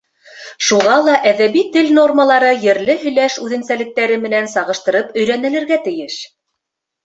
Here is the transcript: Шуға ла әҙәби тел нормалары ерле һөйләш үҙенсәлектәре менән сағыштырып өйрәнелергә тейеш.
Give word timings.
Шуға 0.69 0.95
ла 1.07 1.17
әҙәби 1.31 1.63
тел 1.75 1.91
нормалары 1.99 2.49
ерле 2.65 2.97
һөйләш 3.03 3.37
үҙенсәлектәре 3.45 4.19
менән 4.27 4.53
сағыштырып 4.57 5.15
өйрәнелергә 5.23 5.83
тейеш. 5.89 6.21